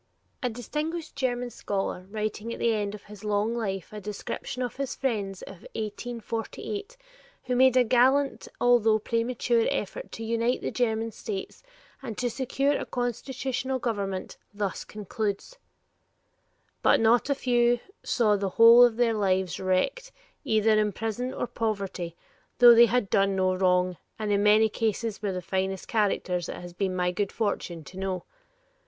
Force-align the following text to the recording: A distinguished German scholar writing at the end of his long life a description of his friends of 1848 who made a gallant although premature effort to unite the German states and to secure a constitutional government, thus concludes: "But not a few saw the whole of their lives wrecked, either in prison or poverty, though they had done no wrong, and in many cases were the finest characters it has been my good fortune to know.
A 0.41 0.49
distinguished 0.49 1.15
German 1.15 1.51
scholar 1.51 2.07
writing 2.09 2.51
at 2.51 2.57
the 2.57 2.73
end 2.73 2.95
of 2.95 3.03
his 3.03 3.23
long 3.23 3.53
life 3.53 3.93
a 3.93 4.01
description 4.01 4.63
of 4.63 4.77
his 4.77 4.95
friends 4.95 5.43
of 5.43 5.57
1848 5.75 6.97
who 7.43 7.55
made 7.55 7.77
a 7.77 7.83
gallant 7.83 8.47
although 8.59 8.97
premature 8.97 9.67
effort 9.69 10.11
to 10.13 10.23
unite 10.23 10.61
the 10.61 10.71
German 10.71 11.11
states 11.11 11.61
and 12.01 12.17
to 12.17 12.31
secure 12.31 12.71
a 12.75 12.83
constitutional 12.87 13.77
government, 13.77 14.37
thus 14.51 14.83
concludes: 14.83 15.59
"But 16.81 16.99
not 16.99 17.29
a 17.29 17.35
few 17.35 17.79
saw 18.01 18.35
the 18.35 18.49
whole 18.57 18.83
of 18.83 18.95
their 18.97 19.13
lives 19.13 19.59
wrecked, 19.59 20.11
either 20.43 20.71
in 20.79 20.93
prison 20.93 21.31
or 21.31 21.45
poverty, 21.45 22.15
though 22.57 22.73
they 22.73 22.87
had 22.87 23.11
done 23.11 23.35
no 23.35 23.53
wrong, 23.53 23.97
and 24.17 24.31
in 24.31 24.41
many 24.41 24.67
cases 24.67 25.21
were 25.21 25.31
the 25.31 25.43
finest 25.43 25.87
characters 25.87 26.49
it 26.49 26.55
has 26.55 26.73
been 26.73 26.95
my 26.95 27.11
good 27.11 27.31
fortune 27.31 27.83
to 27.83 27.99
know. 27.99 28.23